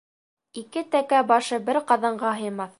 [0.61, 2.69] Ике тәкә башы бер ҡаҙанға һыймаҫ.